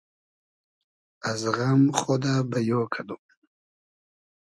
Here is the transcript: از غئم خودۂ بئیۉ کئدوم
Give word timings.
از 1.31 1.41
غئم 1.55 1.81
خودۂ 1.99 2.33
بئیۉ 2.51 2.79
کئدوم 2.93 3.21